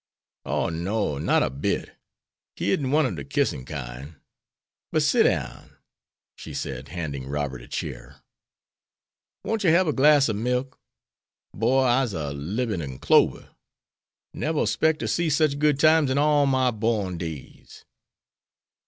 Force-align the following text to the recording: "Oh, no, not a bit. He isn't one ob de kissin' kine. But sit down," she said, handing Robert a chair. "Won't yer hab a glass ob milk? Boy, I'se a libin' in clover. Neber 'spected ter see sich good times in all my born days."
"Oh, 0.47 0.69
no, 0.69 1.19
not 1.19 1.43
a 1.43 1.51
bit. 1.51 1.91
He 2.55 2.71
isn't 2.71 2.89
one 2.89 3.05
ob 3.05 3.17
de 3.17 3.23
kissin' 3.23 3.65
kine. 3.65 4.15
But 4.91 5.03
sit 5.03 5.25
down," 5.25 5.77
she 6.35 6.55
said, 6.55 6.87
handing 6.87 7.27
Robert 7.27 7.61
a 7.61 7.67
chair. 7.67 8.23
"Won't 9.43 9.63
yer 9.63 9.69
hab 9.69 9.85
a 9.85 9.93
glass 9.93 10.27
ob 10.27 10.37
milk? 10.37 10.79
Boy, 11.53 11.83
I'se 11.83 12.13
a 12.13 12.31
libin' 12.33 12.81
in 12.81 12.97
clover. 12.97 13.49
Neber 14.33 14.65
'spected 14.65 15.01
ter 15.01 15.05
see 15.07 15.29
sich 15.29 15.59
good 15.59 15.79
times 15.79 16.09
in 16.09 16.17
all 16.17 16.47
my 16.47 16.71
born 16.71 17.19
days." 17.19 17.85